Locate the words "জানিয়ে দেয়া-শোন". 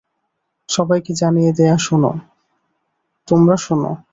1.13-2.03